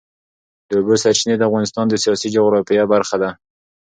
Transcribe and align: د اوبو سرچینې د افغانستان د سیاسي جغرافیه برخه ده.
د 0.67 0.69
اوبو 0.79 0.95
سرچینې 1.03 1.35
د 1.37 1.43
افغانستان 1.49 1.85
د 1.89 1.93
سیاسي 2.03 2.27
جغرافیه 2.35 2.83
برخه 2.93 3.15
ده. 3.21 3.29